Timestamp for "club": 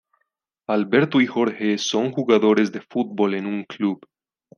3.65-4.01